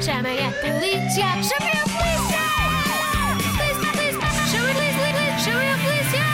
[0.00, 1.26] Chamem a polícia!
[1.42, 2.42] Chamem a polícia!
[3.56, 4.28] Polícia, polícia!
[4.50, 5.38] Chamem a polícia!
[5.44, 6.24] Chamem a polícia!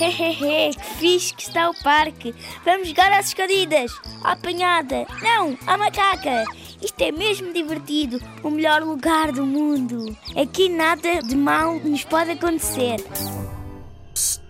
[0.00, 2.34] Hehehe, que fixe que está o parque.
[2.64, 3.92] Vamos jogar às escondidas.
[4.24, 5.06] À apanhada.
[5.22, 6.44] Não, à macaca.
[6.80, 8.18] Isto é mesmo divertido.
[8.42, 10.16] O melhor lugar do mundo.
[10.36, 12.96] Aqui nada de mal nos pode acontecer.
[14.14, 14.42] Psst,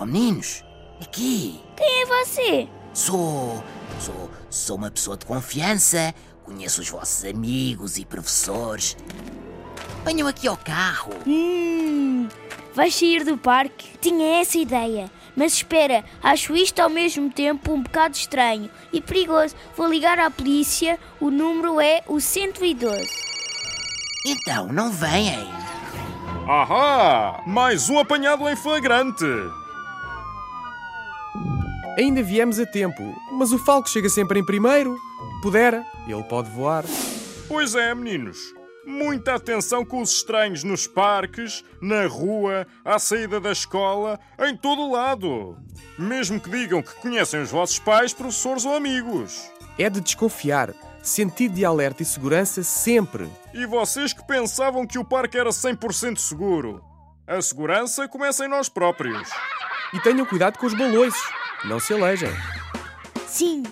[0.00, 0.62] oh meninos,
[1.00, 1.60] aqui.
[1.76, 2.68] Quem é você?
[2.94, 3.60] Sou,
[3.98, 6.14] sou, sou uma pessoa de confiança.
[6.44, 8.96] Conheço os vossos amigos e professores.
[10.04, 11.12] Venham aqui ao carro.
[11.26, 12.28] Hum,
[12.72, 13.98] vais sair do parque?
[14.00, 15.10] Tinha essa ideia.
[15.34, 19.56] Mas espera, acho isto ao mesmo tempo um bocado estranho e perigoso.
[19.76, 23.08] Vou ligar à polícia, o número é o 112.
[24.24, 25.48] Então, não vêm.
[26.46, 27.42] Ahá!
[27.44, 29.24] Mais um apanhado em flagrante!
[31.96, 34.98] Ainda viemos a tempo, mas o Falco chega sempre em primeiro.
[35.40, 36.84] Pudera, ele pode voar.
[37.46, 38.38] Pois é, meninos.
[38.84, 44.82] Muita atenção com os estranhos nos parques, na rua, à saída da escola, em todo
[44.82, 45.56] o lado.
[45.96, 49.48] Mesmo que digam que conhecem os vossos pais, professores ou amigos.
[49.78, 50.74] É de desconfiar.
[51.00, 53.30] Sentido de alerta e segurança sempre.
[53.52, 56.82] E vocês que pensavam que o parque era 100% seguro?
[57.24, 59.30] A segurança começa em nós próprios.
[59.92, 61.43] E tenham cuidado com os baloiços.
[61.64, 62.30] Não se alejem.
[63.26, 63.62] Sim,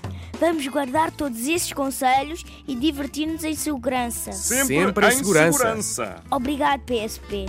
[0.40, 4.32] vamos guardar todos esses conselhos e divertir-nos em segurança.
[4.32, 5.58] Sempre, Sempre em em segurança.
[5.58, 6.22] segurança.
[6.30, 7.46] Obrigado, PSP.